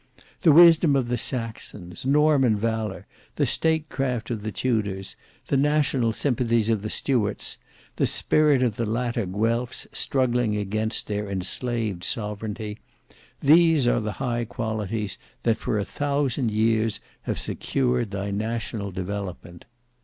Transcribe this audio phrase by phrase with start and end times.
[0.41, 3.05] The wisdom of the Saxons, Norman valour,
[3.35, 5.15] the state craft of the Tudors,
[5.49, 7.59] the national sympathies of the Stuarts,
[7.97, 15.19] the spirit of the latter Guelphs struggling against their enslaved sovereignty,—these are the high qualities,
[15.43, 16.99] that for a thousand years
[17.29, 19.65] have secured thy national developement.